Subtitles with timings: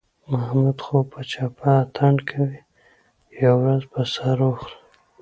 [0.31, 2.59] محمود خو په چپه اتڼ کوي،
[3.41, 4.75] یوه ورځ به سر وخوري.